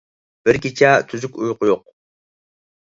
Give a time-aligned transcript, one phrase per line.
[0.49, 1.87] بىر كېچە تۈزۈك ئۇيقۇ يوق.